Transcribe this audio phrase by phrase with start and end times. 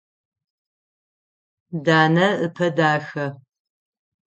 [1.85, 3.25] Данэ ыпэ дахэ.